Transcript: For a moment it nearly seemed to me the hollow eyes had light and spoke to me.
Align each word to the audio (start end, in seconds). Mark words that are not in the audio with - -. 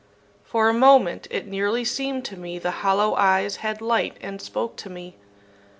For 0.51 0.67
a 0.67 0.73
moment 0.73 1.27
it 1.29 1.45
nearly 1.45 1.85
seemed 1.85 2.25
to 2.25 2.35
me 2.35 2.57
the 2.57 2.71
hollow 2.81 3.13
eyes 3.13 3.57
had 3.57 3.81
light 3.81 4.17
and 4.19 4.41
spoke 4.41 4.75
to 4.77 4.89
me. 4.89 5.15